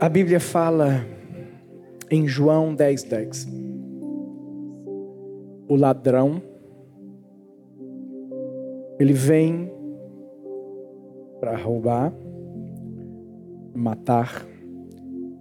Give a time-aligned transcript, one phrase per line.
[0.00, 1.06] A Bíblia fala
[2.10, 3.48] em João 10, 10.
[5.68, 6.42] O ladrão,
[8.98, 9.70] ele vem
[11.38, 12.14] para roubar,
[13.74, 14.46] matar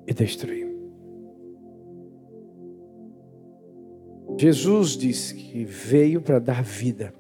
[0.06, 0.68] e destruir.
[4.38, 7.14] Jesus disse que veio para dar vida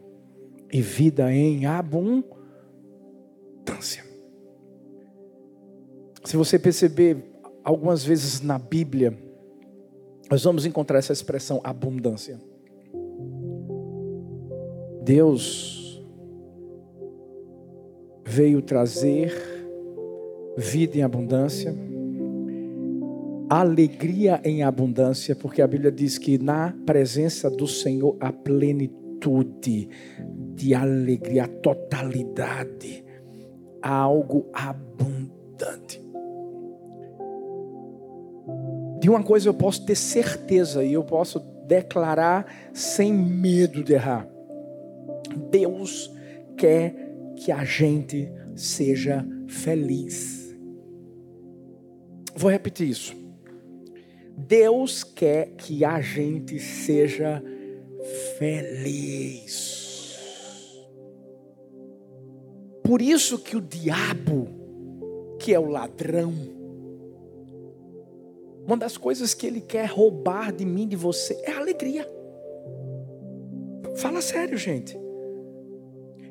[0.73, 2.33] e vida em abundância.
[6.29, 7.17] Se você perceber,
[7.63, 9.17] algumas vezes na Bíblia,
[10.29, 12.39] nós vamos encontrar essa expressão abundância.
[15.01, 16.05] Deus
[18.23, 19.33] veio trazer
[20.55, 21.75] vida em abundância,
[23.49, 29.89] alegria em abundância, porque a Bíblia diz que na presença do Senhor há plenitude
[30.53, 33.03] de alegria, totalidade,
[33.81, 36.07] algo abundante.
[38.99, 44.27] De uma coisa eu posso ter certeza e eu posso declarar sem medo de errar.
[45.49, 46.11] Deus
[46.57, 46.93] quer
[47.35, 50.53] que a gente seja feliz.
[52.35, 53.15] Vou repetir isso.
[54.37, 57.43] Deus quer que a gente seja
[58.37, 59.79] feliz.
[62.83, 64.47] Por isso que o diabo,
[65.39, 66.58] que é o ladrão,
[68.69, 72.07] uma das coisas que ele quer roubar de mim, de você, é a alegria.
[73.95, 74.95] Fala sério, gente.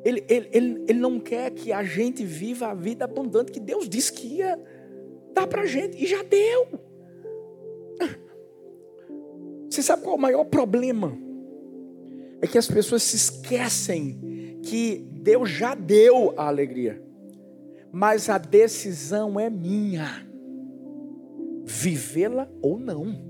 [0.04, 3.88] Ele, ele, ele, ele não quer que a gente viva a vida abundante que Deus
[3.88, 4.56] disse que ia
[5.34, 6.68] dar para gente, e já deu.
[9.68, 11.18] Você sabe qual é o maior problema?
[12.40, 17.02] É que as pessoas se esquecem que Deus já deu a alegria,
[17.90, 20.27] mas a decisão é minha
[21.68, 23.28] vivê-la ou não.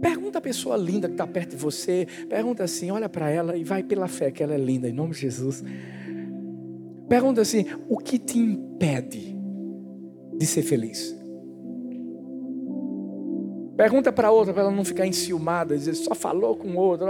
[0.00, 3.64] Pergunta a pessoa linda que está perto de você, pergunta assim, olha para ela e
[3.64, 5.62] vai pela fé que ela é linda, em nome de Jesus.
[7.08, 9.36] Pergunta assim: o que te impede
[10.36, 11.16] de ser feliz?
[13.76, 17.06] Pergunta para outra, para ela não ficar enciumada, dizer, só falou com outro.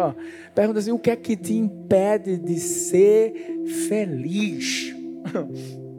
[0.55, 4.95] Pergunta assim: o que é que te impede de ser feliz?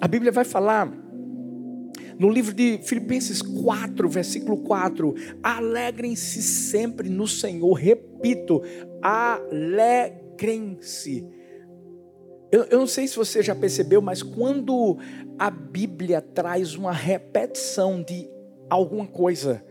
[0.00, 0.88] A Bíblia vai falar
[2.18, 7.72] no livro de Filipenses 4, versículo 4: alegrem-se sempre no Senhor.
[7.74, 8.62] Repito,
[9.02, 10.18] alegrem-se.
[12.50, 14.98] Eu, eu, não sei se você já percebeu, mas quando
[15.38, 18.26] a Bíblia traz uma repetição de
[18.70, 19.62] alguma coisa,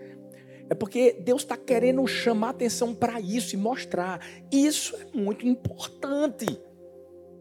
[0.70, 4.22] é porque Deus está querendo chamar atenção para isso e mostrar.
[4.52, 6.46] Isso é muito importante.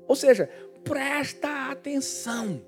[0.09, 0.49] Ou seja,
[0.87, 2.63] presta atenção.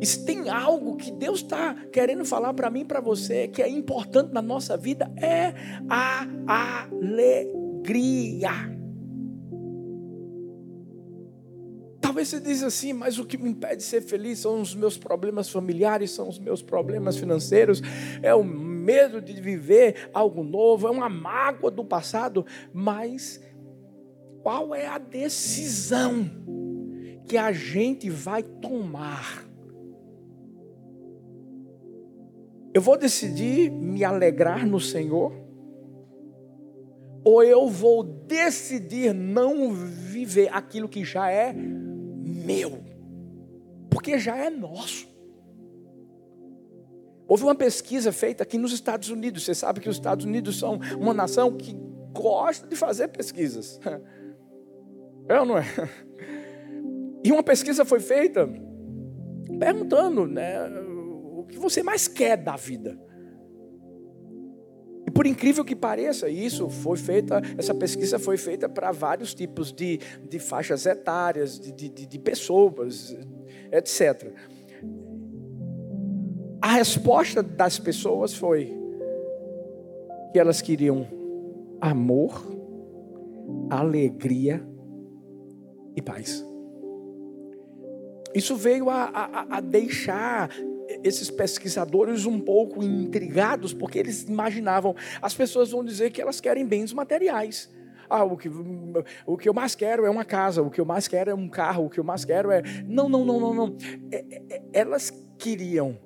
[0.00, 3.62] E se tem algo que Deus está querendo falar para mim e para você, que
[3.62, 5.54] é importante na nossa vida, é
[5.88, 6.26] a
[6.92, 8.50] alegria.
[12.00, 14.98] Talvez você diz assim, mas o que me impede de ser feliz são os meus
[14.98, 17.82] problemas familiares, são os meus problemas financeiros,
[18.22, 23.40] é o medo de viver algo novo, é uma mágoa do passado, mas
[24.46, 26.30] qual é a decisão
[27.26, 29.44] que a gente vai tomar?
[32.72, 35.32] Eu vou decidir me alegrar no Senhor?
[37.24, 42.84] Ou eu vou decidir não viver aquilo que já é meu?
[43.90, 45.08] Porque já é nosso.
[47.26, 49.44] Houve uma pesquisa feita aqui nos Estados Unidos.
[49.44, 51.76] Você sabe que os Estados Unidos são uma nação que
[52.12, 53.80] gosta de fazer pesquisas.
[55.28, 55.64] É ou não é?
[57.24, 58.48] E uma pesquisa foi feita
[59.58, 60.64] perguntando né,
[61.36, 62.96] o que você mais quer da vida.
[65.06, 69.72] E por incrível que pareça, isso foi feita, essa pesquisa foi feita para vários tipos
[69.72, 69.98] de,
[70.28, 73.16] de faixas etárias, de, de, de pessoas,
[73.72, 74.32] etc.
[76.60, 78.72] A resposta das pessoas foi
[80.32, 81.08] que elas queriam
[81.80, 82.44] amor,
[83.70, 84.64] alegria
[85.96, 86.46] e paz.
[88.34, 90.50] Isso veio a, a, a, deixar
[91.02, 96.66] esses pesquisadores um pouco intrigados, porque eles imaginavam, as pessoas vão dizer que elas querem
[96.66, 97.74] bens materiais.
[98.10, 98.50] Ah, o que,
[99.26, 101.48] o que eu mais quero é uma casa, o que eu mais quero é um
[101.48, 102.62] carro, o que eu mais quero é.
[102.86, 103.76] Não, não, não, não, não.
[104.12, 105.98] É, é, é elas queriam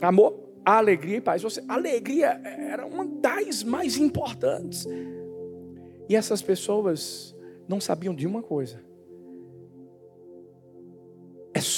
[0.00, 1.42] amor, alegria e paz.
[1.42, 4.86] Você, alegria era uma das mais importantes.
[6.08, 7.36] E essas pessoas
[7.68, 8.91] não sabiam de uma coisa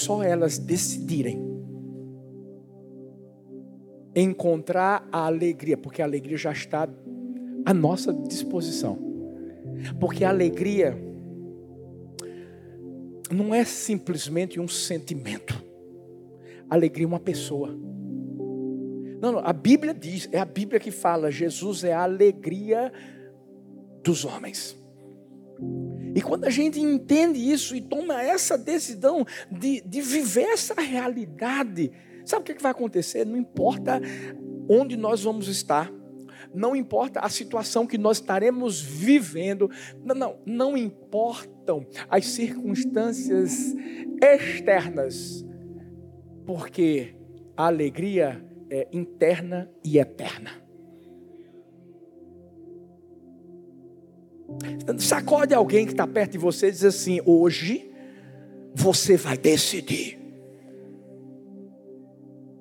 [0.04, 1.42] só elas decidirem
[4.14, 6.88] encontrar a alegria, porque a alegria já está
[7.64, 8.98] à nossa disposição.
[9.98, 10.96] Porque a alegria
[13.30, 15.62] não é simplesmente um sentimento.
[16.70, 17.70] Alegria é uma pessoa.
[19.20, 22.92] Não, não, a Bíblia diz, é a Bíblia que fala, Jesus é a alegria
[24.02, 24.76] dos homens.
[26.14, 31.90] E quando a gente entende isso e toma essa decisão de, de viver essa realidade,
[32.24, 33.26] sabe o que, é que vai acontecer?
[33.26, 34.00] Não importa
[34.68, 35.92] onde nós vamos estar,
[36.54, 39.68] não importa a situação que nós estaremos vivendo,
[40.04, 43.74] não, não, não importam as circunstâncias
[44.22, 45.44] externas,
[46.46, 47.16] porque
[47.56, 50.63] a alegria é interna e eterna.
[54.98, 57.90] Sacode alguém que está perto de você e diz assim: hoje
[58.74, 60.18] você vai decidir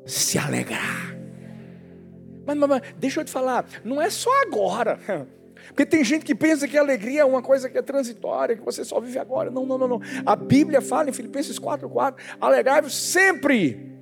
[0.05, 1.17] se alegrar.
[2.45, 4.99] Mas, mas, mas, deixa eu te falar, não é só agora.
[5.67, 8.63] Porque tem gente que pensa que a alegria é uma coisa que é transitória, que
[8.63, 9.49] você só vive agora.
[9.49, 10.01] Não, não, não, não.
[10.25, 13.97] A Bíblia fala em Filipenses 4,4: alegrai-vos sempre,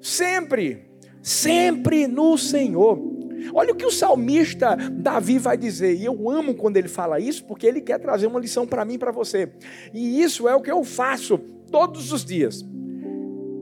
[0.00, 0.84] sempre,
[1.22, 3.15] sempre no Senhor.
[3.52, 7.44] Olha o que o salmista Davi vai dizer, e eu amo quando ele fala isso,
[7.44, 9.50] porque ele quer trazer uma lição para mim e para você.
[9.92, 11.38] E isso é o que eu faço
[11.70, 12.64] todos os dias.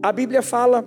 [0.02, 0.86] A Bíblia fala,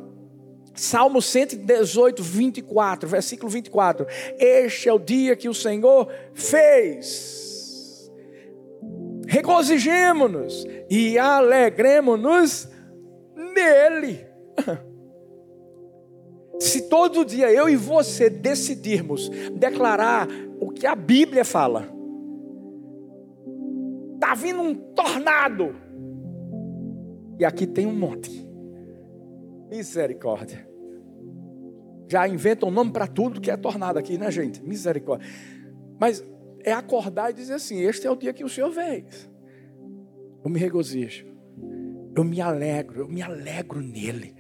[0.75, 4.05] Salmo 118, 24, versículo 24:
[4.37, 8.11] Este é o dia que o Senhor fez.
[9.27, 12.69] Regozijemo-nos e alegremos-nos
[13.35, 14.25] nele.
[16.59, 20.27] Se todo dia eu e você decidirmos declarar
[20.59, 21.87] o que a Bíblia fala,
[24.15, 25.75] está vindo um tornado,
[27.39, 28.47] e aqui tem um monte,
[29.69, 30.67] misericórdia.
[32.09, 34.63] Já inventam um nome para tudo que é tornado aqui, né, gente?
[34.63, 35.27] Misericórdia.
[35.99, 36.23] Mas
[36.63, 39.29] é acordar e dizer assim: Este é o dia que o Senhor fez.
[40.43, 41.27] Eu me regozijo,
[42.15, 44.33] eu me alegro, eu me alegro nele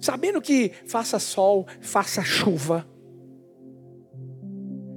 [0.00, 2.86] sabendo que faça sol, faça chuva,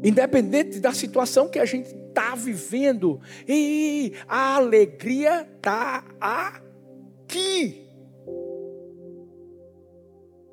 [0.03, 7.87] independente da situação que a gente está vivendo, e a alegria está aqui.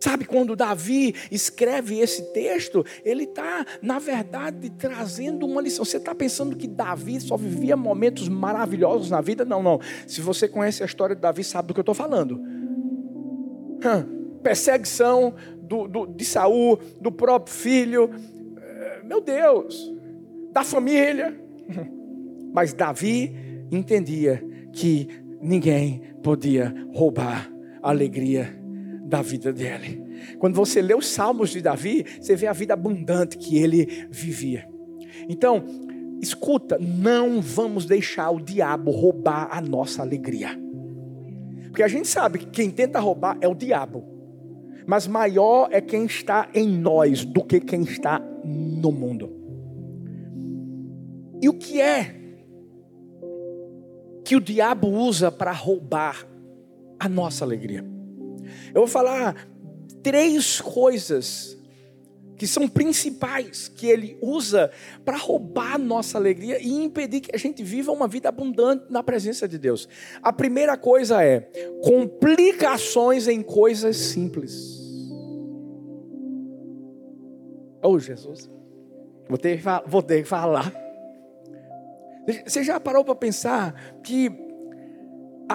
[0.00, 5.85] Sabe, quando Davi escreve esse texto, ele está, na verdade, trazendo uma lição.
[5.85, 9.45] Você está pensando que Davi só vivia momentos maravilhosos na vida?
[9.45, 9.81] Não, não.
[10.06, 12.41] Se você conhece a história de Davi, sabe do que eu estou falando.
[13.85, 18.11] Hum perseguição do, do, de Saul, do próprio filho,
[18.58, 19.93] eh, meu Deus,
[20.52, 21.38] da família.
[22.52, 23.35] Mas Davi
[23.70, 24.43] entendia
[24.73, 25.08] que
[25.40, 27.50] ninguém podia roubar
[27.82, 28.58] a alegria
[29.05, 30.02] da vida dele.
[30.38, 34.69] Quando você lê os salmos de Davi, você vê a vida abundante que ele vivia.
[35.29, 35.64] Então,
[36.20, 40.50] escuta, não vamos deixar o diabo roubar a nossa alegria.
[41.67, 44.18] Porque a gente sabe que quem tenta roubar é o diabo
[44.88, 49.31] mas maior é quem está em nós do que quem está no mundo.
[51.43, 52.14] E o que é
[54.25, 56.26] que o diabo usa para roubar
[56.99, 57.85] a nossa alegria?
[58.75, 59.47] Eu vou falar
[60.02, 61.59] três coisas
[62.38, 64.71] que são principais que ele usa
[65.04, 69.02] para roubar a nossa alegria e impedir que a gente viva uma vida abundante na
[69.02, 69.87] presença de Deus.
[70.23, 71.40] A primeira coisa é
[71.83, 74.77] complicações em coisas simples.
[77.90, 78.50] Oh, Jesus.
[79.26, 80.71] Vou ter, vou ter que falar.
[82.47, 84.30] Você já parou para pensar que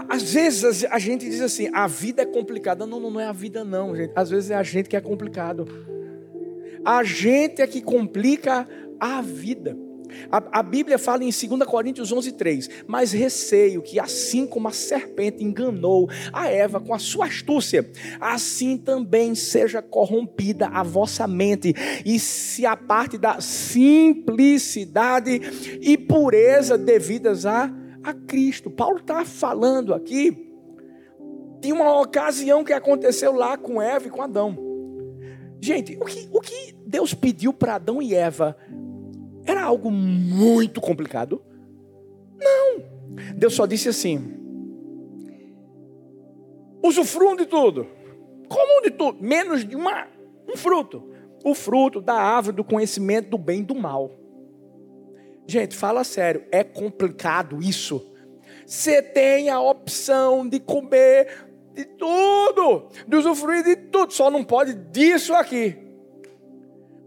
[0.10, 2.88] às vezes a gente diz assim, a vida é complicada.
[2.88, 4.14] Não, não, não é a vida não, gente.
[4.16, 5.68] Às vezes é a gente que é complicado.
[6.84, 8.68] A gente é que complica
[9.00, 9.78] a vida.
[10.32, 14.72] A, a, Bíblia fala em 2 Coríntios 11, 3: Mas receio que, assim como a
[14.72, 17.90] serpente enganou a Eva com a sua astúcia,
[18.20, 21.74] assim também seja corrompida a vossa mente,
[22.06, 25.42] e se a parte da simplicidade
[25.82, 27.72] e pureza devidas a,
[28.04, 28.70] a Cristo.
[28.70, 30.50] Paulo está falando aqui
[31.60, 34.58] de uma ocasião que aconteceu lá com Eva e com Adão.
[35.62, 38.58] Gente, o que, o que Deus pediu para Adão e Eva
[39.46, 41.42] era algo muito complicado?
[42.38, 42.84] Não.
[43.36, 44.40] Deus só disse assim:
[46.84, 47.88] usufruam de tudo,
[48.48, 50.08] comam de tudo, menos de uma,
[50.48, 51.12] um fruto.
[51.46, 54.12] O fruto da árvore do conhecimento do bem e do mal.
[55.46, 58.14] Gente, fala sério, é complicado isso.
[58.66, 64.74] Você tem a opção de comer de tudo, de usufruir de tudo, só não pode
[64.74, 65.78] disso aqui.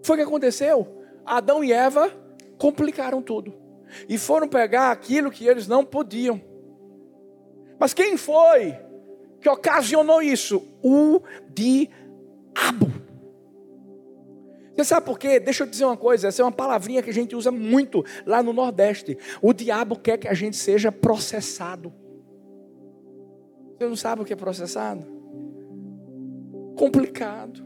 [0.03, 1.03] Foi o que aconteceu.
[1.25, 2.13] Adão e Eva
[2.59, 3.55] complicaram tudo
[4.09, 6.41] e foram pegar aquilo que eles não podiam.
[7.79, 8.77] Mas quem foi
[9.41, 10.63] que ocasionou isso?
[10.83, 11.21] O
[11.51, 13.07] diabo.
[14.75, 15.41] Você sabe por quê?
[15.41, 18.43] Deixa eu dizer uma coisa, essa é uma palavrinha que a gente usa muito lá
[18.43, 19.17] no Nordeste.
[19.41, 21.93] O diabo quer que a gente seja processado.
[23.79, 25.07] Você não sabe o que é processado?
[26.77, 27.66] Complicado.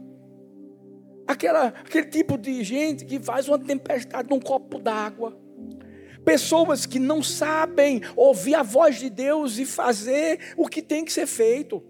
[1.31, 5.37] Aquela, aquele tipo de gente que faz uma tempestade num copo d'água.
[6.25, 11.13] Pessoas que não sabem ouvir a voz de Deus e fazer o que tem que
[11.13, 11.81] ser feito.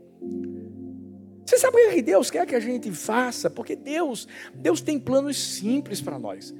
[1.44, 3.50] Você sabe o que Deus quer que a gente faça?
[3.50, 6.54] Porque Deus, Deus tem planos simples para nós.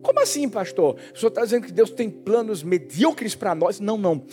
[0.00, 0.96] Como assim, pastor?
[1.12, 3.80] O senhor está dizendo que Deus tem planos medíocres para nós?
[3.80, 4.24] Não, não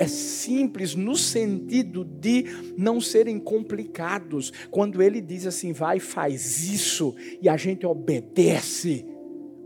[0.00, 4.50] é simples no sentido de não serem complicados.
[4.70, 9.04] Quando ele diz assim, vai, faz isso, e a gente obedece,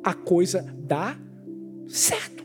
[0.02, 1.16] a coisa dá
[1.86, 2.44] certo.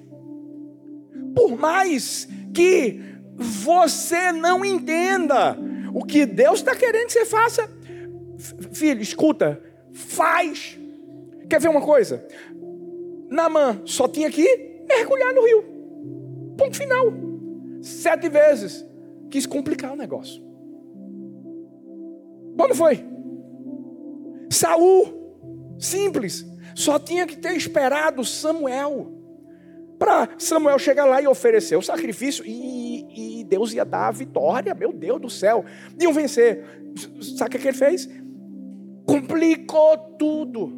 [1.33, 3.01] Por mais que
[3.35, 5.57] você não entenda
[5.91, 7.67] o que Deus está querendo que você faça,
[8.71, 9.59] filho, escuta,
[9.91, 10.77] faz.
[11.49, 12.23] Quer ver uma coisa?
[13.31, 15.63] Namã só tinha que mergulhar no rio.
[16.55, 17.28] Ponto final
[17.81, 18.85] sete vezes.
[19.29, 20.43] Quis complicar o negócio.
[22.57, 23.05] Quando foi?
[24.49, 26.45] Saul, simples,
[26.75, 29.13] só tinha que ter esperado Samuel.
[29.97, 34.73] Para Samuel chegar lá e oferecer o sacrifício, e, e, Deus ia dar a vitória,
[34.73, 35.65] meu Deus do céu.
[35.99, 36.63] Iam vencer.
[37.37, 38.09] Sabe o que ele fez?
[39.05, 40.71] Complicou tudo.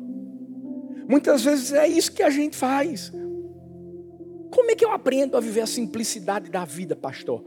[1.08, 3.12] Muitas vezes é isso que a gente faz.
[4.52, 7.44] Como é que eu aprendo a viver a simplicidade da vida, pastor?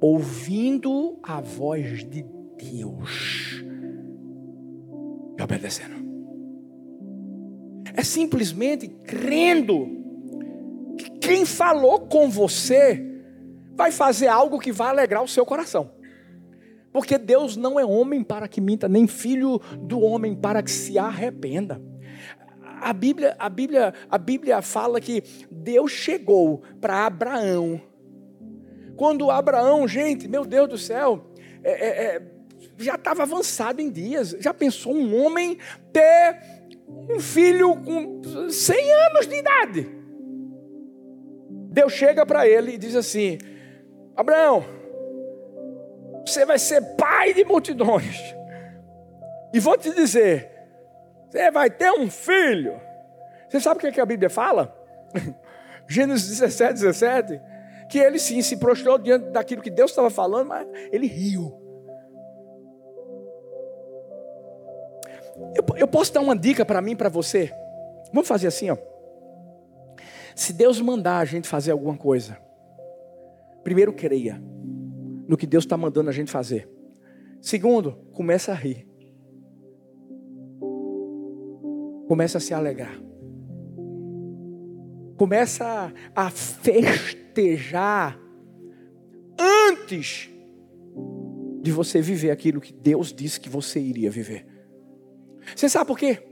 [0.00, 2.26] Ouvindo a voz de
[2.58, 3.62] Deus
[5.38, 5.94] e obedecendo.
[7.94, 9.88] É simplesmente crendo
[10.98, 13.02] que quem falou com você
[13.74, 15.92] vai fazer algo que vai alegrar o seu coração.
[16.92, 20.98] Porque Deus não é homem para que minta, nem filho do homem para que se
[20.98, 21.80] arrependa
[22.80, 27.80] a Bíblia, a Bíblia, a Bíblia fala que Deus chegou para Abraão.
[28.96, 31.26] Quando Abraão, gente, meu Deus do céu,
[31.62, 32.22] é, é, é,
[32.78, 34.36] já estava avançado em dias.
[34.40, 35.58] Já pensou um homem
[35.92, 36.40] ter
[36.88, 39.88] um filho com 100 anos de idade?
[41.70, 43.38] Deus chega para ele e diz assim:
[44.16, 44.64] Abraão,
[46.24, 48.34] você vai ser pai de multidões.
[49.52, 50.55] E vou te dizer,
[51.28, 52.80] você vai ter um filho.
[53.48, 54.74] Você sabe o que, a Bíblia fala?
[55.88, 57.40] Gênesis 17, 17.
[57.88, 61.66] Que ele sim se prostrou diante daquilo que Deus estava falando, mas ele riu.
[65.54, 67.52] Eu, eu posso dar uma dica para mim, para você?
[68.12, 68.76] Vamos fazer assim, ó.
[70.34, 72.38] Se Deus mandar a gente fazer alguma coisa,
[73.62, 74.42] primeiro creia
[75.26, 76.68] no que Deus está mandando a gente fazer.
[77.40, 78.86] Segundo, começa a rir.
[82.06, 82.98] Começa a se alegrar.
[85.16, 88.18] Começa a festejar
[89.38, 90.30] antes
[91.62, 94.46] de você viver aquilo que Deus disse que você iria viver.
[95.54, 96.22] Você sabe por quê?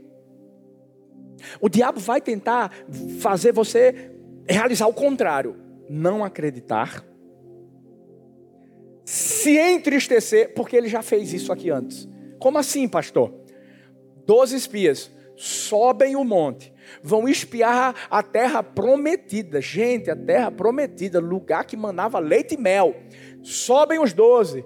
[1.59, 2.71] O diabo vai tentar
[3.19, 4.11] fazer você
[4.47, 5.55] realizar o contrário,
[5.89, 7.05] não acreditar,
[9.03, 12.07] se entristecer, porque ele já fez isso aqui antes.
[12.39, 13.33] Como assim, pastor?
[14.25, 16.73] Doze espias sobem o monte,
[17.03, 19.61] vão espiar a terra prometida.
[19.61, 22.95] Gente, a terra prometida, lugar que manava leite e mel.
[23.43, 24.65] Sobem os doze,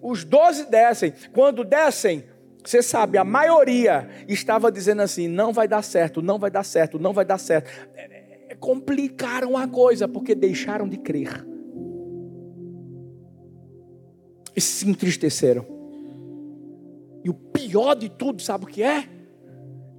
[0.00, 1.12] os doze descem.
[1.32, 2.24] Quando descem,
[2.64, 6.98] você sabe, a maioria estava dizendo assim: não vai dar certo, não vai dar certo,
[6.98, 7.70] não vai dar certo.
[7.94, 11.44] É, é, complicaram a coisa porque deixaram de crer
[14.56, 15.66] e se entristeceram.
[17.24, 19.08] E o pior de tudo, sabe o que é?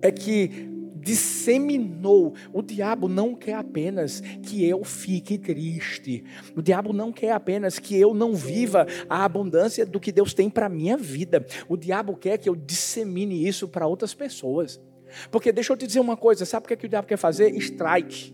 [0.02, 0.76] É que
[1.06, 2.34] disseminou.
[2.52, 6.24] O diabo não quer apenas que eu fique triste.
[6.56, 10.50] O diabo não quer apenas que eu não viva a abundância do que Deus tem
[10.50, 11.46] para minha vida.
[11.70, 14.82] O diabo quer que eu dissemine isso para outras pessoas.
[15.30, 17.18] Porque deixa eu te dizer uma coisa, sabe o que, é que o diabo quer
[17.18, 17.56] fazer?
[17.56, 18.34] Strike.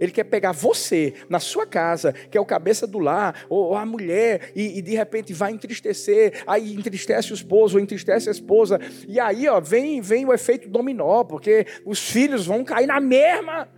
[0.00, 3.84] Ele quer pegar você na sua casa, que é o cabeça do lar, ou a
[3.84, 8.80] mulher, e, e, de repente vai entristecer, aí entristece o esposo, ou entristece a esposa,
[9.06, 13.68] e aí ó, vem, vem o efeito dominó, porque os filhos vão cair na mesma.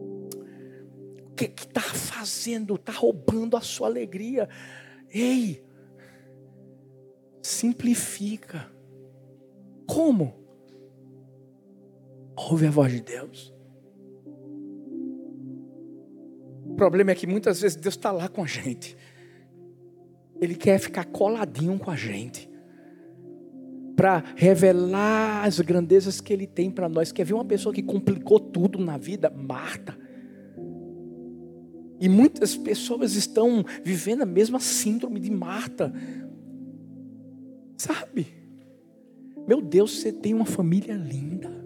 [0.00, 2.74] O que está fazendo?
[2.74, 4.48] Está roubando a sua alegria.
[5.08, 5.64] Ei,
[7.40, 8.70] simplifica.
[9.86, 10.34] Como?
[12.36, 13.54] Ouve a voz de Deus.
[16.72, 18.96] O problema é que muitas vezes Deus está lá com a gente.
[20.40, 22.50] Ele quer ficar coladinho com a gente.
[23.94, 27.12] Para revelar as grandezas que Ele tem para nós.
[27.12, 29.30] Quer ver uma pessoa que complicou tudo na vida?
[29.30, 29.96] Marta.
[32.00, 35.92] E muitas pessoas estão vivendo a mesma síndrome de Marta.
[37.76, 38.26] Sabe?
[39.46, 41.61] Meu Deus, você tem uma família linda.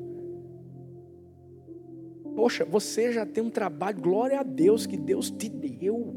[2.37, 6.15] Poxa, você já tem um trabalho, glória a Deus que Deus te deu.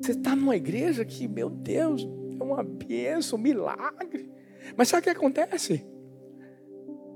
[0.00, 2.08] Você está numa igreja que, meu Deus,
[2.40, 4.28] é uma bênção, um milagre.
[4.74, 5.86] Mas sabe o que acontece?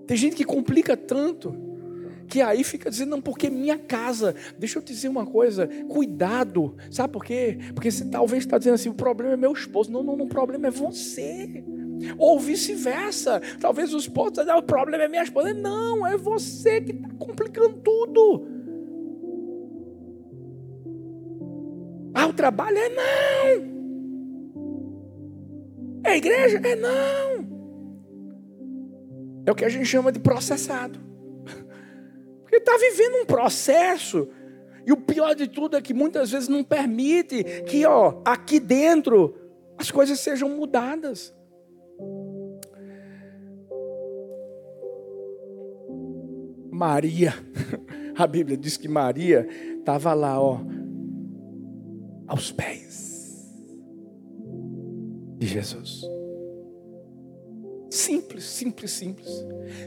[0.06, 1.56] Tem gente que complica tanto
[2.28, 4.34] que aí fica dizendo, não, porque minha casa.
[4.58, 6.76] Deixa eu te dizer uma coisa, cuidado.
[6.90, 7.58] Sabe por quê?
[7.72, 9.90] Porque você talvez está dizendo assim, o problema é meu esposo.
[9.90, 11.64] Não, não, não, o problema é você.
[12.18, 13.40] Ou vice-versa.
[13.60, 15.52] Talvez o esposo está dizendo, o problema é minha esposa.
[15.54, 18.46] Não, é você que está complicando tudo.
[22.14, 23.76] Ah, o trabalho é não.
[26.04, 26.58] É a igreja?
[26.62, 27.46] É não.
[29.44, 30.98] É o que a gente chama de processado.
[32.42, 34.28] Porque está vivendo um processo.
[34.86, 39.34] E o pior de tudo é que muitas vezes não permite que, ó, aqui dentro
[39.76, 41.35] as coisas sejam mudadas.
[46.76, 47.32] Maria,
[48.14, 50.60] a Bíblia diz que Maria estava lá, ó,
[52.26, 53.50] aos pés
[55.38, 56.02] de Jesus.
[57.90, 59.28] Simples, simples, simples.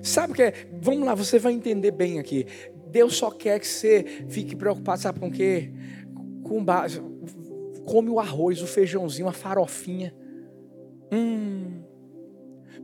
[0.01, 0.53] Sabe o que é?
[0.81, 2.47] Vamos lá, você vai entender bem aqui.
[2.91, 5.71] Deus só quer que você fique preocupado, sabe com o quê?
[6.43, 6.99] Com base.
[7.85, 10.15] Come o arroz, o feijãozinho, a farofinha.
[11.11, 11.83] Hum.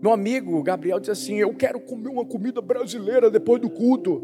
[0.01, 4.23] Meu amigo Gabriel disse assim: Eu quero comer uma comida brasileira depois do culto.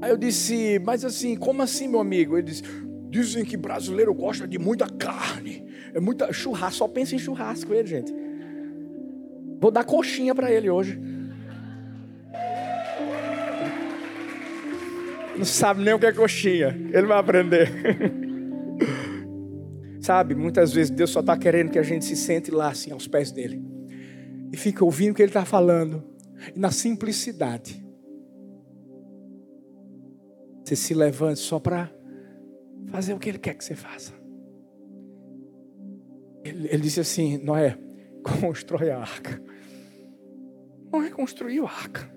[0.00, 2.36] Aí eu disse: Mas assim, como assim, meu amigo?
[2.36, 2.62] Ele disse:
[3.08, 7.86] Dizem que brasileiro gosta de muita carne, é muita churrasco, só pensa em churrasco ele,
[7.86, 8.12] gente.
[9.60, 10.98] Vou dar coxinha para ele hoje.
[15.36, 16.68] Não sabe nem o que é coxinha.
[16.92, 17.70] Ele vai aprender.
[20.04, 23.06] sabe, muitas vezes Deus só está querendo que a gente se sente lá, assim, aos
[23.06, 23.62] pés dele.
[24.52, 26.04] E fica ouvindo o que ele está falando.
[26.54, 27.82] E na simplicidade.
[30.64, 31.90] Você se levante só para
[32.88, 34.12] fazer o que ele quer que você faça.
[36.44, 37.78] Ele, ele disse assim: Noé,
[38.40, 39.40] constrói a arca
[40.92, 42.12] não reconstruiu a arca.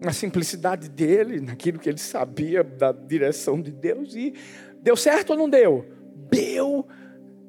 [0.00, 4.34] Na simplicidade dele, naquilo que ele sabia da direção de Deus, e
[4.80, 5.84] deu certo ou não deu?
[6.30, 6.86] Deu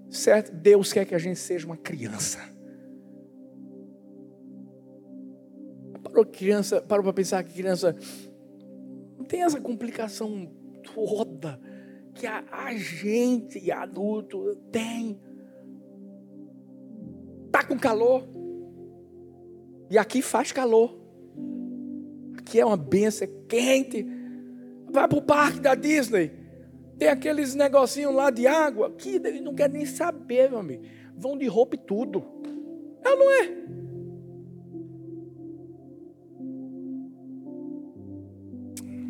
[0.09, 0.53] certo.
[0.53, 2.39] Deus quer que a gente seja uma criança.
[6.03, 7.95] Parou criança, parou para pensar que criança
[9.17, 10.51] não tem essa complicação
[10.93, 11.59] toda
[12.13, 15.19] que a, a gente adulto tem.
[17.51, 18.27] Tá com calor,
[19.93, 20.99] e aqui faz calor.
[22.37, 24.03] Aqui é uma benção, é quente.
[24.91, 26.31] Vai para o parque da Disney.
[26.97, 28.91] Tem aqueles negocinhos lá de água.
[28.91, 30.83] Que ele não quer nem saber, meu amigo.
[31.15, 32.23] Vão de roupa e tudo.
[33.03, 33.51] É ou não é?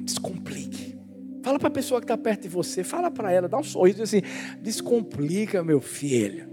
[0.04, 0.98] Descomplique.
[1.44, 2.84] Fala para a pessoa que está perto de você.
[2.84, 4.22] Fala para ela, dá um sorriso assim.
[4.62, 6.48] Descomplica, meu filho.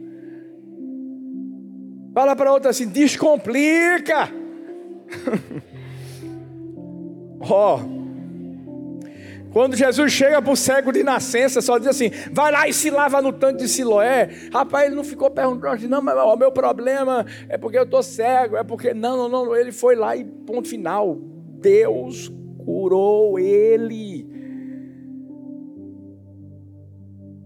[2.12, 4.28] Fala para outra assim: descomplica.
[7.40, 7.80] Ó.
[7.80, 7.99] oh.
[9.52, 12.90] Quando Jesus chega para o cego de nascença, só diz assim: vai lá e se
[12.90, 14.30] lava no tanque de Siloé.
[14.52, 18.02] Rapaz, ele não ficou perguntando assim, não, mas o meu problema é porque eu estou
[18.02, 18.94] cego, é porque.
[18.94, 19.56] Não, não, não.
[19.56, 21.18] Ele foi lá e ponto final.
[21.60, 22.32] Deus
[22.64, 24.28] curou ele.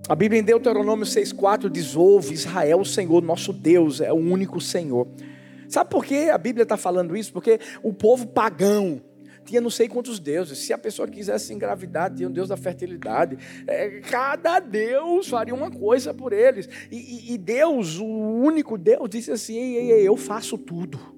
[0.07, 4.61] A Bíblia em Deuteronômio 6,4 diz: Ouve, Israel, o Senhor, nosso Deus, é o único
[4.61, 5.09] Senhor.
[5.69, 7.33] Sabe por que a Bíblia está falando isso?
[7.33, 9.01] Porque o povo pagão
[9.45, 10.59] tinha não sei quantos deuses.
[10.59, 13.39] Se a pessoa quisesse engravidar, tinha um Deus da fertilidade.
[13.67, 16.69] É, cada Deus faria uma coisa por eles.
[16.91, 21.15] E, e, e Deus, o único Deus, disse assim: ei, ei, eu faço tudo.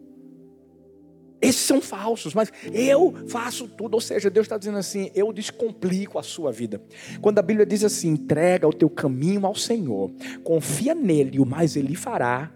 [1.40, 3.94] Esses são falsos, mas eu faço tudo.
[3.94, 6.82] Ou seja, Deus está dizendo assim: eu descomplico a sua vida.
[7.20, 10.10] Quando a Bíblia diz assim: entrega o teu caminho ao Senhor,
[10.42, 12.50] confia nele, o mais ele fará.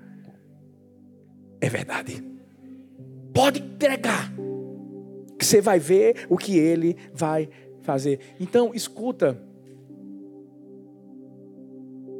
[1.60, 2.24] É verdade.
[3.34, 4.32] Pode entregar,
[5.40, 7.48] que você vai ver o que ele vai
[7.80, 8.20] fazer.
[8.38, 9.42] Então, escuta.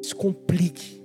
[0.01, 1.05] Descomplique.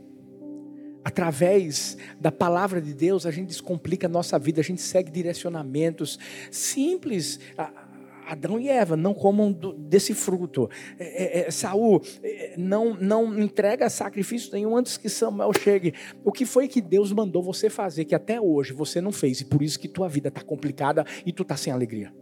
[1.03, 6.17] Através da palavra de Deus, a gente descomplica a nossa vida, a gente segue direcionamentos
[6.49, 7.39] simples.
[7.57, 7.84] A,
[8.27, 10.69] Adão e Eva não comam desse fruto.
[10.97, 15.93] É, é, é, Saul é, não, não entrega sacrifício nenhum antes que Samuel chegue.
[16.23, 19.45] O que foi que Deus mandou você fazer que até hoje você não fez e
[19.45, 22.13] por isso que tua vida está complicada e tu está sem alegria?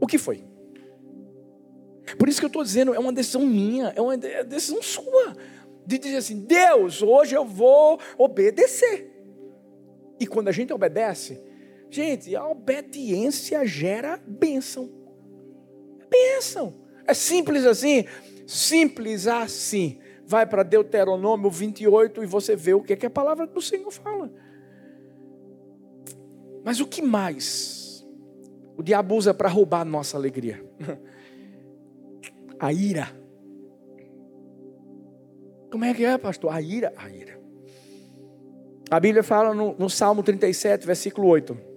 [0.00, 0.44] O que foi?
[2.18, 5.34] Por isso que eu estou dizendo, é uma decisão minha, é uma decisão sua.
[5.86, 9.10] De dizer assim, Deus, hoje eu vou obedecer.
[10.20, 11.40] E quando a gente obedece,
[11.94, 14.90] Gente, a obediência gera bênção.
[16.10, 16.74] Bênção.
[17.06, 18.04] É simples assim?
[18.48, 20.00] Simples assim.
[20.26, 23.92] Vai para Deuteronômio 28 e você vê o que, é que a palavra do Senhor
[23.92, 24.28] fala.
[26.64, 28.04] Mas o que mais?
[28.76, 30.68] O diabo usa para roubar a nossa alegria.
[32.58, 33.08] A ira.
[35.70, 36.52] Como é que é, pastor?
[36.52, 37.38] A ira, a ira.
[38.90, 41.73] A Bíblia fala no, no Salmo 37, versículo 8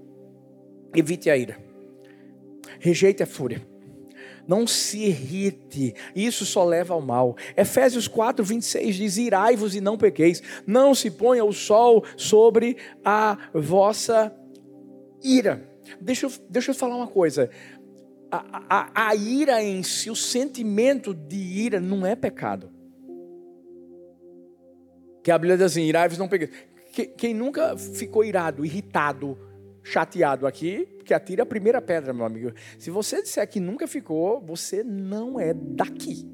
[0.97, 1.59] Evite a ira.
[2.79, 3.61] Rejeite a fúria.
[4.47, 7.35] Não se irrite, isso só leva ao mal.
[7.55, 13.37] Efésios 4, 26 diz: Irai-vos e não pequeis, não se ponha o sol sobre a
[13.53, 14.35] vossa
[15.23, 15.69] ira.
[16.01, 17.51] Deixa eu, deixa eu falar uma coisa:
[18.31, 22.71] a, a, a ira em si, o sentimento de ira, não é pecado.
[25.23, 26.49] Que a Bíblia diz assim: Irai-vos e não pequeis.
[27.15, 29.37] Quem nunca ficou irado, irritado,
[29.91, 32.51] chateado aqui, que atira a primeira pedra, meu amigo.
[32.77, 36.27] Se você disser que nunca ficou, você não é daqui.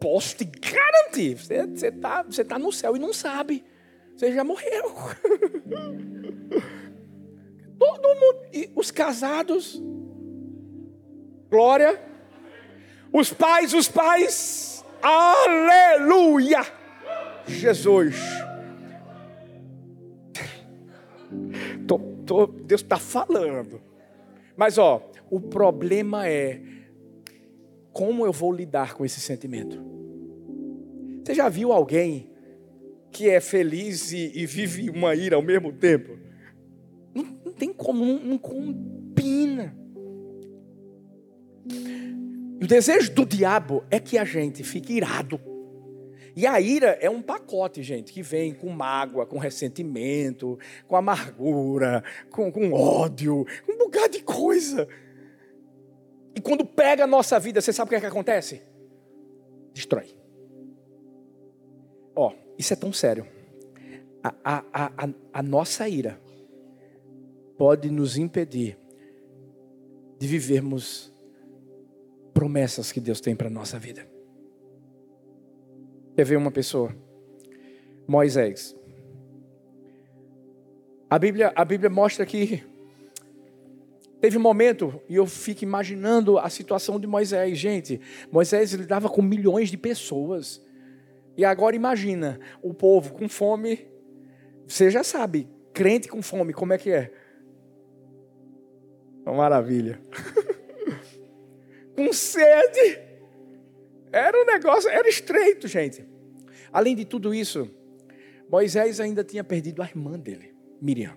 [0.00, 1.36] Posso te garantir.
[1.36, 3.64] Você está você tá no céu e não sabe.
[4.16, 4.94] Você já morreu.
[7.78, 8.46] Todo mundo.
[8.52, 9.82] E os casados.
[11.50, 12.00] Glória.
[13.12, 14.84] Os pais, os pais.
[15.02, 16.66] Aleluia.
[17.46, 18.45] Jesus.
[22.26, 23.80] Tô, Deus está falando.
[24.56, 26.60] Mas ó, o problema é
[27.92, 29.82] como eu vou lidar com esse sentimento.
[31.24, 32.30] Você já viu alguém
[33.10, 36.18] que é feliz e, e vive uma ira ao mesmo tempo?
[37.14, 39.74] Não, não tem como, não, não combina.
[42.60, 45.40] O desejo do diabo é que a gente fique irado.
[46.36, 52.04] E a ira é um pacote, gente, que vem com mágoa, com ressentimento, com amargura,
[52.30, 54.86] com, com ódio, um bocado de coisa.
[56.34, 58.60] E quando pega a nossa vida, você sabe o que, é que acontece?
[59.72, 60.14] Destrói.
[62.14, 63.26] Ó, oh, isso é tão sério.
[64.22, 66.20] A, a, a, a nossa ira
[67.56, 68.78] pode nos impedir
[70.18, 71.10] de vivermos
[72.34, 74.15] promessas que Deus tem para a nossa vida.
[76.24, 76.94] Ver uma pessoa?
[78.06, 78.74] Moisés.
[81.08, 82.64] A Bíblia, a Bíblia mostra que
[84.20, 87.58] teve um momento, e eu fico imaginando a situação de Moisés.
[87.58, 88.00] Gente,
[88.30, 90.64] Moisés lidava com milhões de pessoas.
[91.36, 93.86] E agora imagina, o povo com fome.
[94.66, 97.12] Você já sabe, crente com fome, como é que é?
[99.24, 100.00] Uma maravilha.
[101.94, 103.05] com sede.
[104.16, 106.02] Era um negócio, era estreito, gente.
[106.72, 107.70] Além de tudo isso,
[108.48, 111.14] Moisés ainda tinha perdido a irmã dele, Miriam.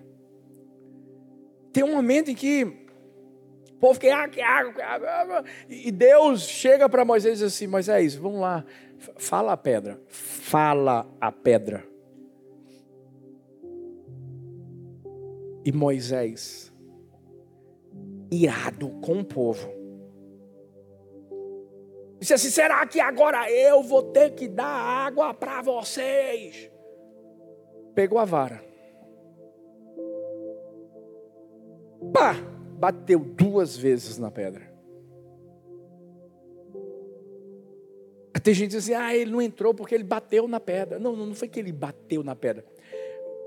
[1.72, 6.90] Tem um momento em que o povo água, quer água, quer água, e Deus chega
[6.90, 8.66] para Moisés e diz assim: Moisés, vamos lá,
[9.16, 11.82] fala a pedra, fala a pedra.
[15.64, 16.70] E Moisés,
[18.30, 19.79] irado com o povo,
[22.20, 26.70] Disse assim: será que agora eu vou ter que dar água para vocês?
[27.94, 28.62] Pegou a vara.
[32.12, 32.34] Pá!
[32.78, 34.70] Bateu duas vezes na pedra.
[38.42, 40.98] Tem gente que diz assim: ah, ele não entrou porque ele bateu na pedra.
[40.98, 42.64] Não, não foi que ele bateu na pedra.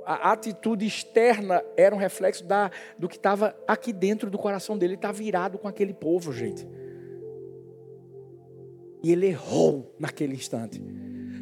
[0.06, 4.94] A atitude externa era um reflexo da, do que estava aqui dentro do coração dele.
[4.94, 6.68] Ele estava virado com aquele povo, gente.
[9.04, 10.82] E ele errou naquele instante.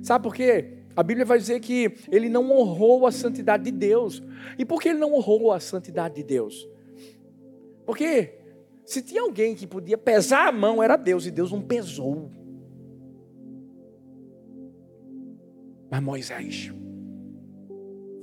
[0.01, 0.79] Sabe por quê?
[0.95, 4.21] A Bíblia vai dizer que ele não honrou a santidade de Deus.
[4.57, 6.67] E por que ele não honrou a santidade de Deus?
[7.85, 8.33] Porque
[8.85, 12.29] se tinha alguém que podia pesar a mão, era Deus, e Deus não pesou.
[15.89, 16.73] Mas Moisés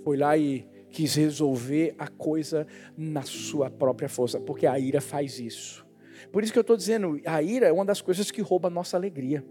[0.04, 5.38] foi lá e quis resolver a coisa na sua própria força, porque a ira faz
[5.38, 5.87] isso.
[6.32, 8.70] Por isso que eu estou dizendo, a ira é uma das coisas que rouba a
[8.70, 9.44] nossa alegria.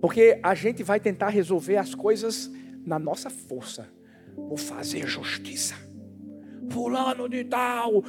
[0.00, 2.50] Porque a gente vai tentar resolver as coisas
[2.84, 3.88] na nossa força.
[4.36, 5.74] Vou fazer justiça.
[6.70, 8.02] Fulano de tal,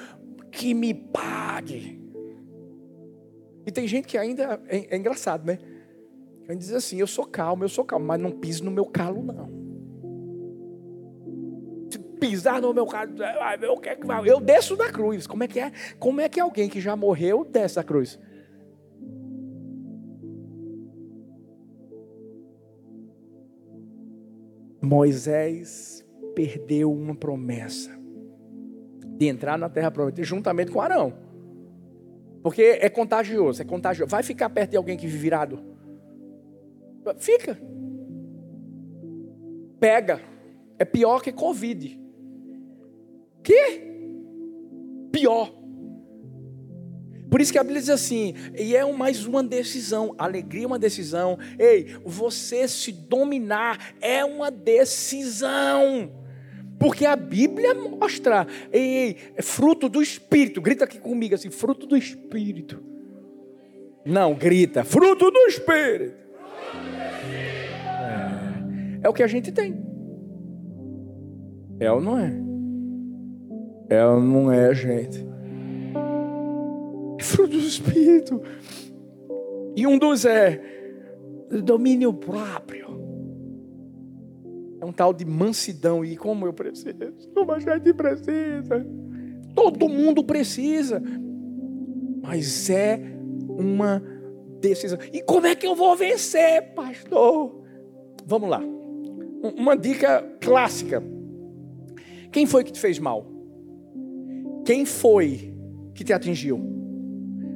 [0.51, 2.01] que me pague.
[3.65, 5.59] E tem gente que ainda é, é engraçado, né?
[6.47, 8.85] A gente diz assim: eu sou calmo, eu sou calmo, mas não pise no meu
[8.85, 9.52] calo, não.
[12.23, 13.97] Pisar no meu calo, vai ver o que é.
[14.25, 15.27] Eu desço da cruz.
[15.27, 15.73] Como é que é?
[15.99, 18.17] Como é que alguém que já morreu desce da cruz?
[24.81, 27.91] Moisés perdeu uma promessa
[29.17, 31.13] de entrar na terra prometida juntamente com Arão.
[32.41, 34.09] Porque é contagioso, é contagioso.
[34.09, 35.59] Vai ficar perto de alguém que vive virado?
[37.17, 37.59] Fica.
[39.77, 40.21] Pega.
[40.79, 42.02] É pior que Covid.
[43.43, 43.81] Que?
[45.11, 45.63] Pior.
[47.33, 50.77] Por isso que a Bíblia diz assim, e é mais uma decisão, alegria é uma
[50.77, 51.39] decisão.
[51.57, 56.11] Ei, você se dominar é uma decisão.
[56.77, 60.61] Porque a Bíblia mostra, ei, é fruto do Espírito.
[60.61, 62.83] Grita aqui comigo assim, fruto do Espírito.
[64.05, 66.15] Não, grita, fruto do Espírito.
[67.33, 69.83] É, é o que a gente tem.
[71.79, 72.52] É ou não é?
[74.01, 75.25] Ou não é, gente?
[77.19, 78.41] É fruto do Espírito.
[79.75, 80.61] E um dos é
[81.63, 82.93] domínio próprio.
[84.79, 86.03] É um tal de mansidão.
[86.03, 86.95] E como eu preciso,
[87.33, 88.85] como a gente precisa.
[89.53, 91.01] Todo mundo precisa.
[92.21, 92.99] Mas é
[93.49, 94.01] uma
[94.59, 94.97] decisão.
[95.11, 97.63] E como é que eu vou vencer, pastor?
[98.25, 98.61] Vamos lá.
[99.57, 101.03] Uma dica clássica.
[102.31, 103.32] Quem foi que te fez mal?
[104.65, 105.57] Quem foi
[105.93, 106.59] que te atingiu?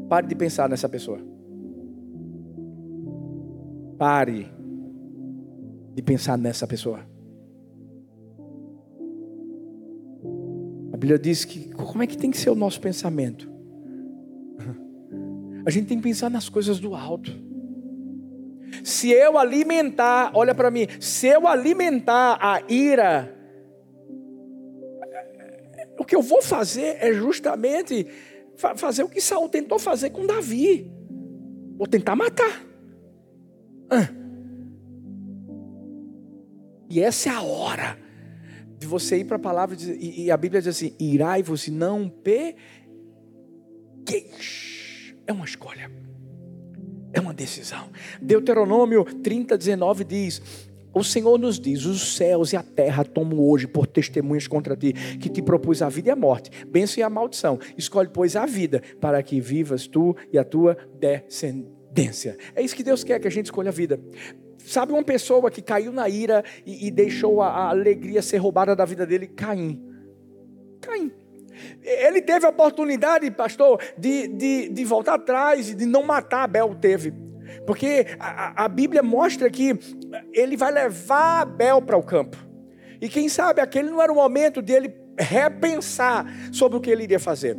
[0.10, 1.20] Pare de pensar nessa pessoa.
[3.98, 4.48] Pare
[5.94, 7.00] de pensar nessa pessoa.
[10.94, 13.50] A Bíblia diz que como é que tem que ser o nosso pensamento?
[15.66, 17.32] A gente tem que pensar nas coisas do alto.
[18.84, 23.37] Se eu alimentar, olha para mim, se eu alimentar a ira,
[26.08, 28.08] que eu vou fazer é justamente
[28.76, 30.92] fazer o que Saul tentou fazer com Davi.
[31.78, 32.66] Vou tentar matar.
[36.90, 37.98] E essa é a hora
[38.80, 42.56] de você ir para a palavra e, a Bíblia diz assim: irai-vos e não pequeis.
[45.26, 45.92] É uma escolha,
[47.12, 47.90] é uma decisão.
[48.22, 50.42] Deuteronômio 30, 19 diz:
[50.98, 54.94] o Senhor nos diz: os céus e a terra tomam hoje por testemunhas contra ti,
[55.20, 57.60] que te propus a vida e a morte, bênção e a maldição.
[57.78, 62.38] Escolhe, pois, a vida, para que vivas tu e a tua descendência.
[62.56, 64.00] É isso que Deus quer, que a gente escolha a vida.
[64.68, 68.76] Sabe uma pessoa que caiu na ira e, e deixou a, a, alegria ser roubada
[68.76, 69.28] da vida dele?
[69.28, 69.82] Caim.
[70.82, 71.12] Caim.
[71.82, 76.76] Ele teve a oportunidade, pastor, de, de, de voltar atrás e de não matar Abel.
[76.76, 77.14] Teve.
[77.66, 79.78] Porque a, a Bíblia mostra que
[80.34, 82.38] ele vai levar Abel para o campo.
[83.02, 87.20] E quem sabe aquele não era o momento dele repensar sobre o que ele iria
[87.20, 87.58] fazer.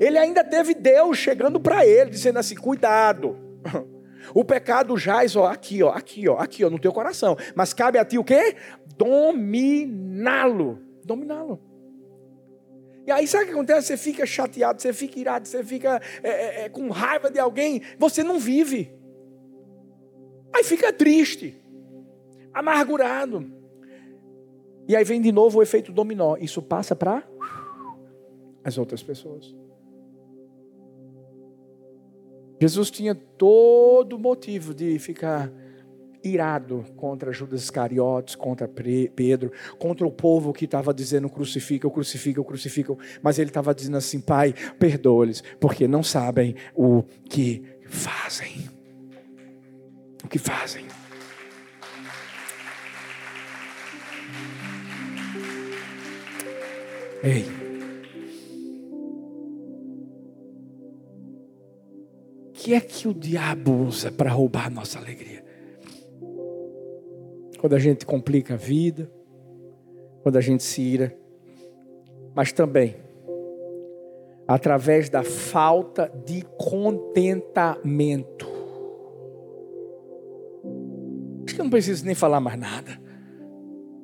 [0.00, 3.36] Ele ainda teve Deus chegando para ele, dizendo assim: cuidado.
[4.34, 7.34] O pecado jaz, ó, aqui, ó, aqui, ó, aqui, ó, no teu coração.
[7.54, 8.56] Mas cabe a ti o quê?
[8.94, 10.82] Dominá-lo.
[11.02, 11.58] Dominá-lo.
[13.06, 13.86] E aí sabe o que acontece?
[13.86, 17.80] Você fica chateado, você fica irado, você fica é, é, é, com raiva de alguém,
[17.98, 18.92] você não vive.
[20.54, 21.56] Aí fica triste,
[22.52, 23.50] amargurado.
[24.88, 26.36] E aí vem de novo o efeito dominó.
[26.38, 27.22] Isso passa para
[28.64, 29.54] as outras pessoas.
[32.60, 35.52] Jesus tinha todo motivo de ficar
[36.24, 42.96] irado contra Judas Iscariotes, contra Pedro, contra o povo que estava dizendo crucifica, crucifica, crucifica,
[43.22, 48.77] mas ele estava dizendo assim, Pai, perdoa-lhes, porque não sabem o que fazem.
[50.24, 50.86] O que fazem.
[57.22, 57.68] Ei.
[62.68, 65.42] que é que o diabo usa para roubar a nossa alegria?
[67.58, 69.10] Quando a gente complica a vida,
[70.22, 71.16] quando a gente se ira,
[72.34, 72.96] mas também
[74.46, 78.47] através da falta de contentamento.
[81.58, 83.00] Que eu não preciso nem falar mais nada.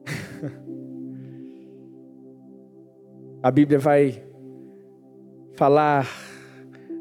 [3.40, 4.24] A Bíblia vai
[5.54, 6.04] falar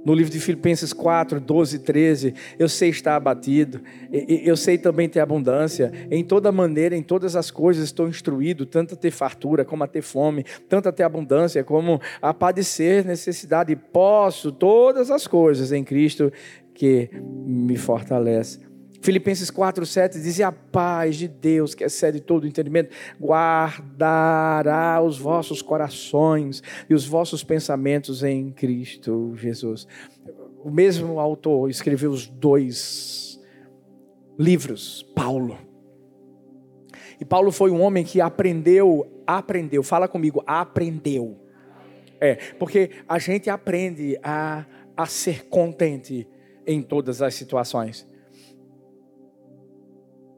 [0.05, 5.07] No livro de Filipenses 4, 12 e 13, eu sei estar abatido, eu sei também
[5.07, 5.93] ter abundância.
[6.11, 9.87] Em toda maneira, em todas as coisas estou instruído, tanto a ter fartura como a
[9.87, 13.75] ter fome, tanto a ter abundância como a padecer necessidade.
[13.77, 16.33] Posso todas as coisas em Cristo
[16.73, 17.09] que
[17.45, 18.72] me fortalece.
[19.03, 25.01] Filipenses 4, 7 diz: E a paz de Deus, que excede todo o entendimento, guardará
[25.01, 29.85] os vossos corações e os vossos pensamentos em Cristo Jesus.
[30.63, 33.41] O mesmo autor escreveu os dois
[34.39, 35.57] livros, Paulo.
[37.19, 41.37] E Paulo foi um homem que aprendeu, aprendeu, fala comigo, aprendeu.
[42.21, 46.25] É, porque a gente aprende a, a ser contente
[46.65, 48.12] em todas as situações.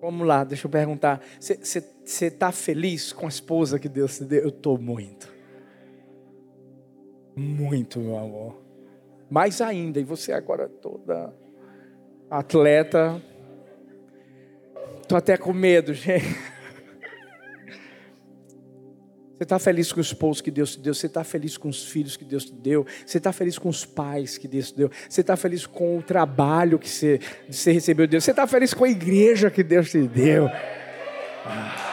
[0.05, 1.19] Vamos lá, deixa eu perguntar.
[1.39, 4.43] Você está feliz com a esposa que Deus te deu?
[4.43, 5.33] Eu estou muito.
[7.35, 8.61] Muito, meu amor.
[9.27, 11.33] Mais ainda, e você agora toda
[12.29, 13.19] atleta.
[15.01, 16.23] Estou até com medo, gente.
[19.37, 20.93] Você está feliz com o esposo que Deus te deu?
[20.93, 22.85] Você está feliz com os filhos que Deus te deu?
[23.05, 24.91] Você está feliz com os pais que Deus te deu?
[25.09, 27.19] Você está feliz com o trabalho que você,
[27.49, 28.23] você recebeu de Deus?
[28.23, 30.47] Você está feliz com a igreja que Deus te deu?
[31.45, 31.85] Ah.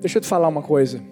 [0.00, 1.02] Deixa eu te falar uma coisa.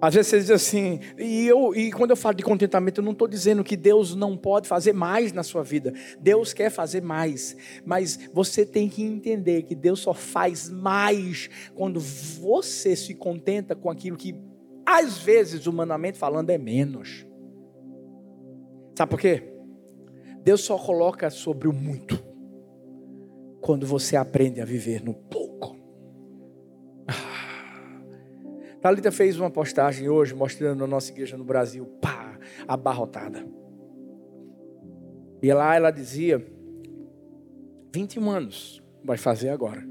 [0.00, 3.12] Às vezes você diz assim, e, eu, e quando eu falo de contentamento, eu não
[3.12, 5.92] estou dizendo que Deus não pode fazer mais na sua vida.
[6.20, 7.56] Deus quer fazer mais.
[7.84, 13.90] Mas você tem que entender que Deus só faz mais quando você se contenta com
[13.90, 14.40] aquilo que,
[14.86, 17.26] às vezes, humanamente falando, é menos.
[18.96, 19.52] Sabe por quê?
[20.44, 22.24] Deus só coloca sobre o muito
[23.60, 25.47] quando você aprende a viver no pouco.
[28.80, 33.44] Talita fez uma postagem hoje mostrando a nossa igreja no Brasil, pá, abarrotada.
[35.42, 36.44] E lá ela dizia:
[37.92, 39.86] 21 anos vai fazer agora.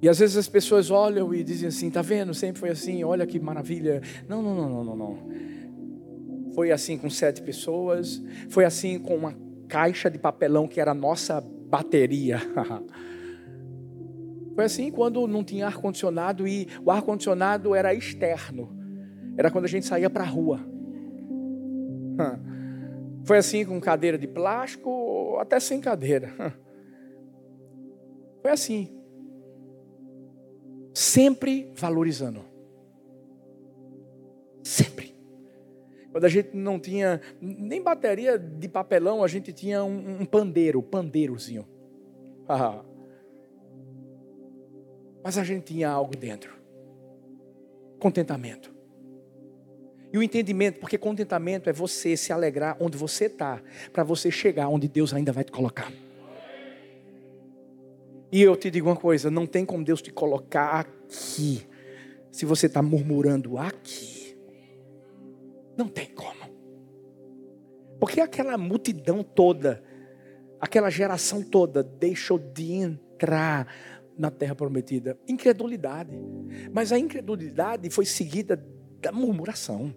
[0.00, 2.34] E às vezes as pessoas olham e dizem assim: tá vendo?
[2.34, 4.00] Sempre foi assim, olha que maravilha.
[4.28, 6.52] Não, não, não, não, não, não.
[6.54, 9.34] Foi assim com sete pessoas, foi assim com uma
[9.68, 12.38] caixa de papelão que era a nossa bateria.
[14.54, 18.70] Foi assim quando não tinha ar-condicionado e o ar-condicionado era externo.
[19.36, 20.60] Era quando a gente saía para a rua.
[23.24, 26.32] Foi assim com cadeira de plástico, até sem cadeira.
[28.42, 28.98] Foi assim.
[30.92, 32.44] Sempre valorizando.
[34.62, 35.14] Sempre.
[36.10, 40.82] Quando a gente não tinha nem bateria de papelão, a gente tinha um, um pandeiro,
[40.82, 41.66] pandeirozinho.
[45.22, 46.52] Mas a gente tinha algo dentro.
[47.98, 48.72] Contentamento.
[50.12, 54.68] E o entendimento, porque contentamento é você se alegrar onde você está, para você chegar
[54.68, 55.90] onde Deus ainda vai te colocar.
[58.30, 61.66] E eu te digo uma coisa: não tem como Deus te colocar aqui,
[62.30, 64.36] se você está murmurando aqui.
[65.76, 66.52] Não tem como.
[67.98, 69.82] Porque aquela multidão toda,
[70.60, 73.66] aquela geração toda, deixou de entrar
[74.16, 75.18] na terra prometida?
[75.26, 76.18] Incredulidade.
[76.72, 78.62] Mas a incredulidade foi seguida
[79.00, 79.94] da murmuração,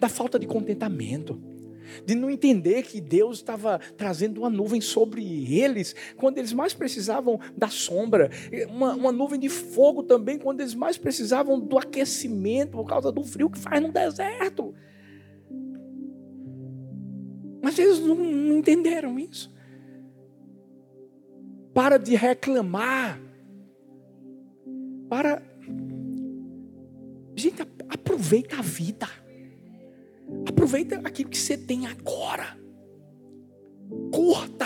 [0.00, 1.40] da falta de contentamento,
[2.04, 5.22] de não entender que Deus estava trazendo uma nuvem sobre
[5.54, 8.30] eles quando eles mais precisavam da sombra,
[8.68, 13.22] uma, uma nuvem de fogo também quando eles mais precisavam do aquecimento por causa do
[13.22, 14.74] frio que faz no deserto.
[17.62, 19.52] Mas eles não, não entenderam isso.
[21.72, 23.20] Para de reclamar
[25.12, 25.42] para.
[27.36, 29.06] Gente, aproveita a vida.
[30.48, 32.58] Aproveita aquilo que você tem agora.
[34.10, 34.64] Curta.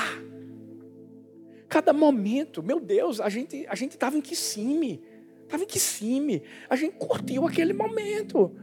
[1.68, 5.02] Cada momento, meu Deus, a gente a gente estava em que cime,
[5.42, 6.44] estava em que cime.
[6.70, 8.54] A gente curtiu aquele momento.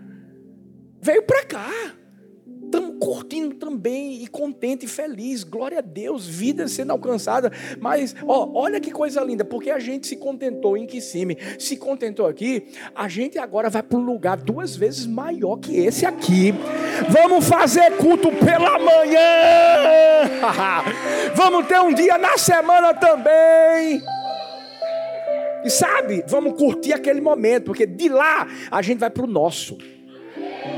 [1.02, 1.70] Veio para cá
[2.74, 7.52] estamos curtindo também e contente e feliz, glória a Deus, vida sendo alcançada.
[7.80, 12.26] Mas, ó, olha que coisa linda, porque a gente se contentou em Kissimmee, se contentou
[12.26, 12.66] aqui,
[12.96, 16.52] a gente agora vai para um lugar duas vezes maior que esse aqui.
[17.10, 19.20] Vamos fazer culto pela manhã.
[21.36, 24.02] Vamos ter um dia na semana também.
[25.64, 29.78] E sabe, vamos curtir aquele momento, porque de lá a gente vai para o nosso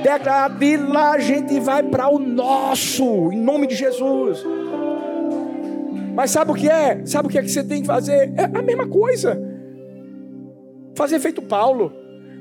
[0.02, 4.44] declarar de lá a gente vai para o nosso, em nome de Jesus.
[6.14, 7.06] Mas sabe o que é?
[7.06, 8.34] Sabe o que é que você tem que fazer?
[8.38, 9.38] É a mesma coisa.
[10.96, 11.92] Fazer feito Paulo.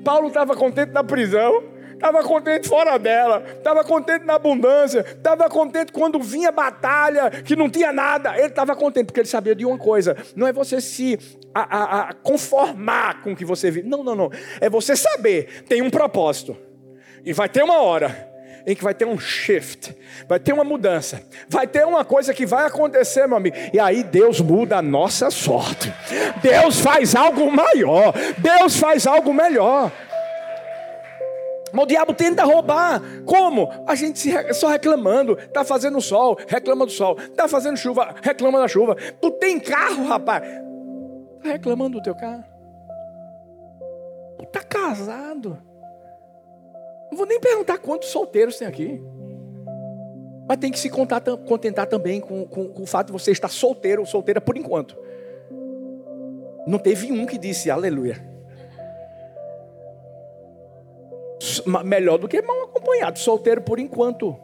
[0.04, 5.92] Paulo estava contente na prisão, estava contente fora dela, estava contente na abundância, estava contente
[5.92, 8.36] quando vinha batalha, que não tinha nada.
[8.36, 11.18] Ele estava contente, porque ele sabia de uma coisa: não é você se
[11.54, 13.88] a, a, a conformar com o que você vive.
[13.88, 14.30] Não, não, não.
[14.60, 16.56] É você saber, tem um propósito.
[17.24, 18.32] E vai ter uma hora
[18.66, 19.94] em que vai ter um shift,
[20.26, 23.56] vai ter uma mudança, vai ter uma coisa que vai acontecer, meu amigo.
[23.72, 25.92] E aí Deus muda a nossa sorte.
[26.42, 28.14] Deus faz algo maior.
[28.38, 29.92] Deus faz algo melhor.
[31.72, 33.02] Mas o diabo tenta roubar.
[33.26, 33.68] Como?
[33.86, 35.36] A gente só reclamando.
[35.36, 37.18] Está fazendo sol, reclama do sol.
[37.18, 38.94] Está fazendo chuva, reclama da chuva.
[39.20, 40.42] Tu tem carro, rapaz.
[41.38, 42.44] Está reclamando do teu carro.
[44.38, 45.58] Tu está casado.
[47.14, 49.00] Não vou nem perguntar quantos solteiros tem aqui.
[50.48, 54.02] Mas tem que se contentar também com, com, com o fato de você estar solteiro
[54.02, 54.98] ou solteira por enquanto.
[56.66, 58.16] Não teve um que disse aleluia.
[61.84, 64.36] Melhor do que mal acompanhado, solteiro por enquanto.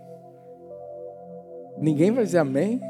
[1.77, 2.81] Ninguém vai dizer amém.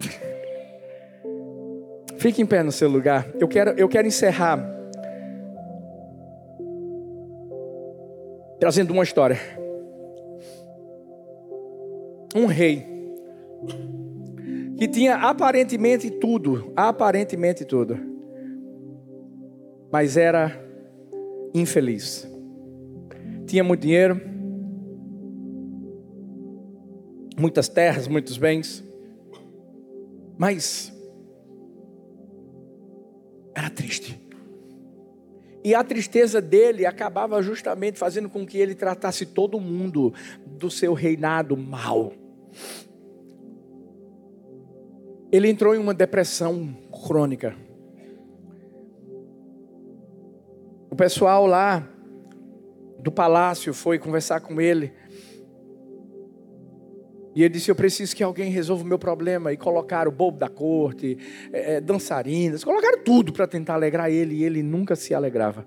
[2.18, 3.28] Fique em pé no seu lugar.
[3.38, 4.81] Eu quero, eu quero encerrar
[8.62, 9.40] trazendo uma história.
[12.32, 12.86] Um rei
[14.78, 17.98] que tinha aparentemente tudo, aparentemente tudo,
[19.90, 20.64] mas era
[21.52, 22.24] infeliz.
[23.46, 24.20] Tinha muito dinheiro,
[27.36, 28.84] muitas terras, muitos bens,
[30.38, 30.92] mas
[33.56, 34.21] era triste.
[35.64, 40.12] E a tristeza dele acabava justamente fazendo com que ele tratasse todo mundo
[40.44, 42.12] do seu reinado mal.
[45.30, 47.54] Ele entrou em uma depressão crônica.
[50.90, 51.88] O pessoal lá
[52.98, 54.92] do palácio foi conversar com ele
[57.34, 59.52] e ele disse: Eu preciso que alguém resolva o meu problema.
[59.52, 61.18] E colocaram o bobo da corte,
[61.52, 64.36] é, dançarinas, colocaram tudo para tentar alegrar ele.
[64.36, 65.66] E ele nunca se alegrava.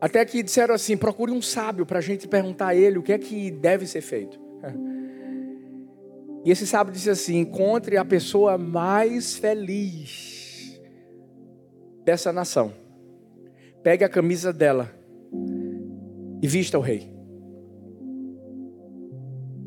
[0.00, 3.12] Até que disseram assim: procure um sábio para a gente perguntar a ele o que
[3.12, 4.38] é que deve ser feito.
[6.44, 10.80] E esse sábio disse assim: encontre a pessoa mais feliz
[12.04, 12.72] dessa nação.
[13.82, 14.90] Pegue a camisa dela
[16.40, 17.17] e vista o rei.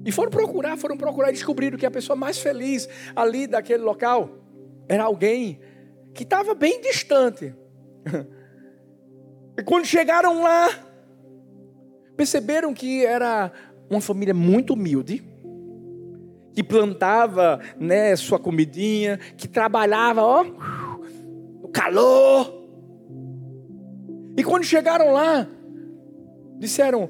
[0.06, 4.30] E foram procurar, foram procurar e descobriram que a pessoa mais feliz ali daquele local
[4.88, 5.60] era alguém
[6.14, 7.56] que estava bem distante.
[9.58, 10.70] E quando chegaram lá,
[12.16, 13.52] perceberam que era
[13.90, 15.22] uma família muito humilde,
[16.54, 22.62] que plantava né, sua comidinha, que trabalhava ó, no calor.
[24.38, 25.48] E quando chegaram lá,
[26.58, 27.10] disseram: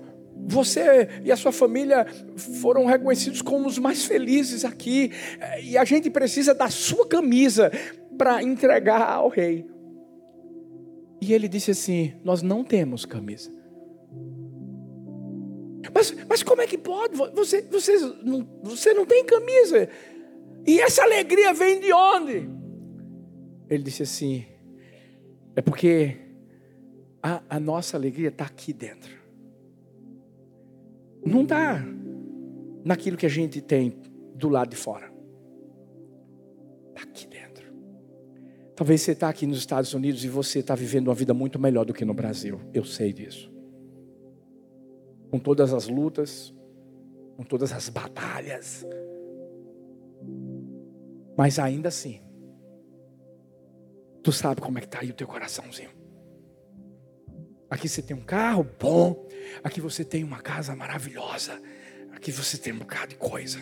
[0.52, 2.06] você e a sua família
[2.62, 5.12] foram reconhecidos como os mais felizes aqui,
[5.64, 7.72] e a gente precisa da sua camisa
[8.18, 9.66] para entregar ao rei.
[11.22, 13.52] E ele disse assim: Nós não temos camisa.
[15.94, 17.16] Mas, mas como é que pode?
[17.16, 19.90] Você, você, não, você não tem camisa.
[20.66, 22.50] E essa alegria vem de onde?
[23.70, 24.46] Ele disse assim:
[25.56, 26.18] É porque
[27.22, 29.21] a, a nossa alegria está aqui dentro
[31.26, 31.84] não está
[32.84, 33.96] naquilo que a gente tem
[34.36, 35.12] do lado de fora.
[36.90, 37.72] Está aqui dentro.
[38.76, 41.86] Talvez você está aqui nos Estados Unidos e você está vivendo uma vida muito melhor
[41.86, 42.60] do que no Brasil.
[42.74, 43.52] Eu sei disso.
[45.30, 46.54] Com todas as lutas,
[47.38, 48.86] com todas as batalhas.
[51.38, 52.22] Mas ainda assim,
[54.22, 56.01] tu sabe como é que está aí o teu coraçãozinho.
[57.72, 59.26] Aqui você tem um carro bom.
[59.64, 61.60] Aqui você tem uma casa maravilhosa.
[62.12, 63.60] Aqui você tem um bocado de coisa.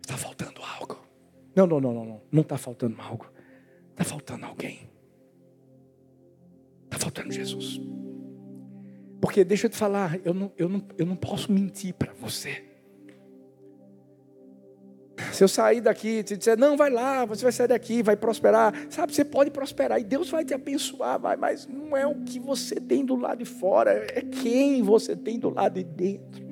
[0.00, 1.06] Está faltando algo.
[1.54, 2.22] Não, não, não, não, não.
[2.32, 3.30] Não está faltando algo.
[3.90, 4.90] Está faltando alguém.
[6.86, 7.78] Está faltando Jesus.
[9.20, 12.64] Porque deixa eu te falar, eu não, eu não, eu não posso mentir para você.
[15.32, 18.16] Se eu sair daqui e te dizer, não, vai lá, você vai sair daqui, vai
[18.16, 18.74] prosperar.
[18.88, 22.38] Sabe, você pode prosperar e Deus vai te abençoar, vai, mas não é o que
[22.38, 26.51] você tem do lado de fora, é quem você tem do lado de dentro.